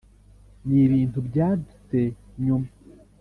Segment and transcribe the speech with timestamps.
[0.67, 1.99] ni ibintu byadutse
[2.43, 2.69] nyuma.